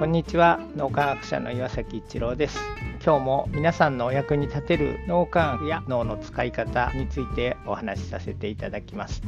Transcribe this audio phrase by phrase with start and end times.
[0.00, 0.58] こんにちは。
[0.76, 2.58] 脳科学者の岩崎一郎です。
[3.04, 9.20] 今日も皆さんのお役に立てる脳科学や脳の使い方についてお話しさせていただきます。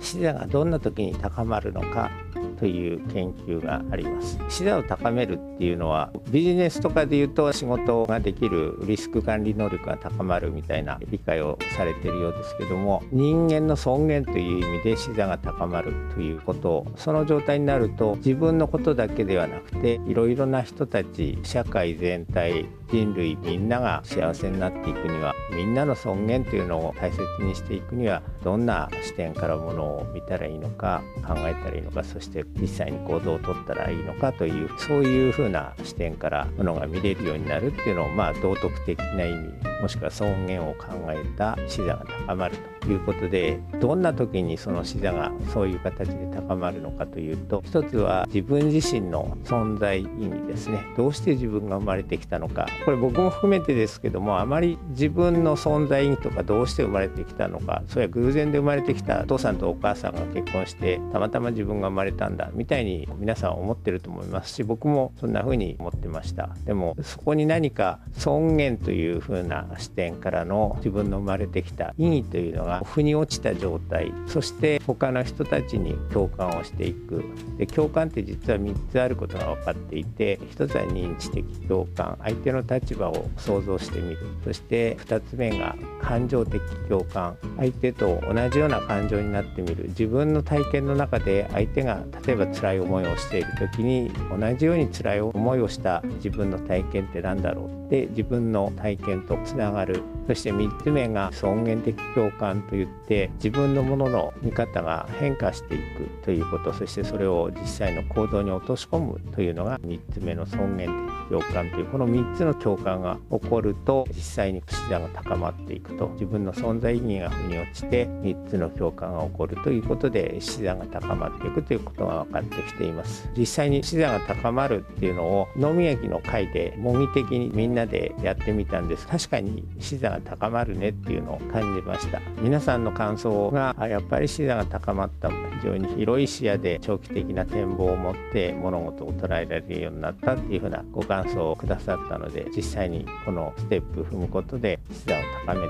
[0.00, 2.10] 視座がどんな時に高まるのか
[2.58, 4.38] という研究があります。
[4.48, 50.86] 視座を高めるっていうのはビジネスとかで言うと仕事ができるリスク管理能力が高まるみたいな理解をされてるようですけども人間の尊厳という意味で視座が高まるということその状態になると自分のことだけではなくていろいろな人たち社会全体人類みんなが幸せになっていくにはみんなの尊厳というのを大切にしていくにはどんな視点からものを見たらいいのか考えたらいいのかそして実際に行動をとったらいいのかというそういうふうな視点からものが見れるようになるっていうのをまあ道徳的な意味もしくは尊厳を考えた視座が高まるということでどんな時にその視座がそういう形で高まるのかというと一つは自分自身の存在意味ですね。
[50.96, 52.66] どうして自分が生まれてきたのか。
[52.86, 57.82] これ僕も含めてですけどもあまり自分の存在意義とかどうして生まれてきたのか。
[57.88, 66.48] それは偶然で生まれてきたお父さんとお母さんが結婚してたまたま自分が生まれたんだみたいに皆さん思ってると思いますし僕もそんな風に思ってました。
[66.64, 74.12] でもそこに何か尊厳という風な視点からの自分の生まれてきた意義というのが腑に落ちた状態。
[74.26, 77.24] そして他の人たちに共感をしていく。
[77.58, 82.16] で共感って実は3つあることが分かっていて1つは認知的共感。
[82.22, 84.18] 相手の立場を想像してみる。
[84.44, 87.36] そして2つ目が感情的共感。
[87.56, 89.84] 相手と同じような感情になってみる。
[89.88, 100.02] 自分の体験の中で相手が例えば辛い思いをしている時に同じように辛い思いをした自分の体験って何だろうで自分の体験とつながる。
[100.26, 106.72] そして3つ目が尊厳的共感といって自分のものの見方が変化していくということ。
[106.72, 111.86] そしてそれを実際の行動に落とし込むというのが3つ目の尊厳的共感という。
[111.86, 116.08] この3つの共感が起こると実際に視座が高まっていくと。
[116.14, 123.28] 自分の存在意義が腑に落ちて3つの共感が起こるということで視座が高まっていくということが分かってきています。
[123.36, 129.06] 実際に視座が高まるっていうのを脳みやきの会で模擬的にみんなでやってみたんです。
[129.06, 132.20] 確かに視座が高まるねっていうのを感じました。
[132.40, 145.68] 皆さんの感想がやっぱり視座が高まった非常に広い視野で長期的な展望を持って物事を捉えられるようになったっていうふうなご感想をくださったので実際にこのステップ踏むことで視座を高めてい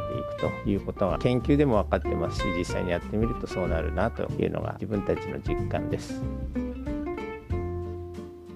[0.50, 6.22] くということが研究でも分かってますし実際にやってみるとそうなるなというのが自分たちの実感です。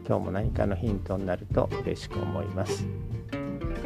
[0.08, 2.86] 今日も何かのヒントになると嬉しく思います。